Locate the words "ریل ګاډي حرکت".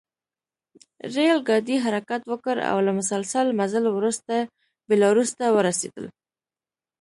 1.13-2.21